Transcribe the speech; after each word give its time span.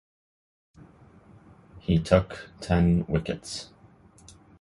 He 1.77 1.99
took 1.99 2.49
ten 2.59 3.05
wickets. 3.05 3.69